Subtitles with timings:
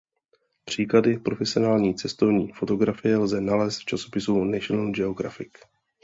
[0.65, 5.51] Příklady profesionální cestovní fotografie lze nalézt v časopise National Geographic.